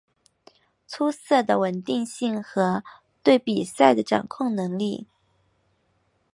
[0.87, 2.83] 出色的稳定性和
[3.21, 5.05] 对比赛的掌控能力。